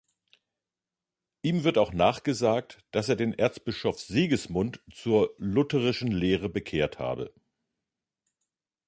Ihm 1.43 1.63
wird 1.63 1.77
auch 1.77 1.93
nachgesagt, 1.93 2.83
dass 2.89 3.07
er 3.07 3.15
den 3.15 3.35
Erzbischof 3.37 3.99
Sigismund 3.99 4.81
zur 4.91 5.29
lutherischen 5.37 6.11
Lehre 6.11 6.49
bekehrt 6.49 6.97
habe. 6.97 7.31